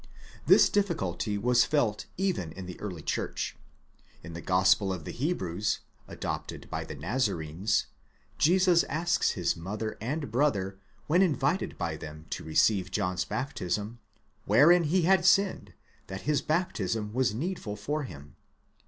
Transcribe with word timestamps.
This 0.47 0.67
difficulty 0.67 1.37
was 1.37 1.63
felt 1.63 2.07
even 2.17 2.51
in 2.53 2.65
the 2.65 2.79
early 2.81 3.03
church. 3.03 3.55
In 4.23 4.33
the 4.33 4.41
Gospel 4.41 4.91
of 4.91 5.05
the 5.05 5.11
Hebrews, 5.11 5.81
adopted 6.07 6.67
by 6.71 6.85
the 6.85 6.95
Nazarenes, 6.95 7.85
Jesus 8.39 8.83
asks 8.85 9.33
his 9.37 9.55
mother 9.55 9.99
and 10.01 10.31
brother, 10.31 10.79
when 11.05 11.21
invited 11.21 11.77
by 11.77 11.97
them 11.97 12.25
to 12.31 12.43
receive 12.43 12.89
John's 12.89 13.25
baptism, 13.25 13.99
wherein 14.45 14.85
he 14.85 15.03
had 15.03 15.23
sinned, 15.23 15.73
that 16.07 16.25
this 16.25 16.41
baptism 16.41 17.13
was 17.13 17.35
needful 17.35 17.75
for 17.75 18.01
him? 18.01 18.35